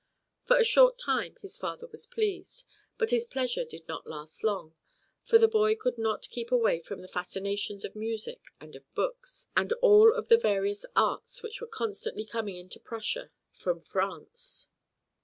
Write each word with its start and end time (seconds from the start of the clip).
For 0.45 0.57
a 0.57 0.63
short 0.63 0.97
time 0.97 1.37
his 1.43 1.59
father 1.59 1.85
was 1.85 2.07
pleased, 2.07 2.65
but 2.97 3.11
his 3.11 3.23
pleasure 3.27 3.63
did 3.63 3.87
not 3.87 4.07
last 4.09 4.43
long; 4.43 4.73
for 5.23 5.37
the 5.37 5.47
boy 5.47 5.75
could 5.75 5.99
not 5.99 6.27
keep 6.31 6.51
away 6.51 6.79
from 6.79 7.01
the 7.03 7.07
fascinations 7.07 7.85
of 7.85 7.95
music 7.95 8.41
and 8.59 8.75
of 8.75 8.95
books, 8.95 9.49
and 9.55 9.71
all 9.73 10.11
of 10.11 10.27
the 10.27 10.37
various 10.37 10.87
arts 10.95 11.43
which 11.43 11.61
were 11.61 11.67
constantly 11.67 12.25
coming 12.25 12.55
into 12.55 12.79
Prussia 12.79 13.29
from 13.51 13.79
France. 13.79 14.69